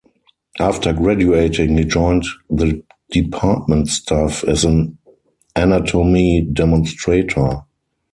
[0.59, 4.97] After graduating he joined the department staff as an
[5.55, 7.61] anatomy Demonstrator.